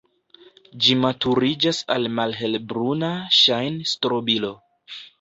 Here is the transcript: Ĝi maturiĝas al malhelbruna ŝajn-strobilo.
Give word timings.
Ĝi 0.85 0.95
maturiĝas 1.01 1.83
al 1.97 2.09
malhelbruna 2.21 3.13
ŝajn-strobilo. 3.45 4.57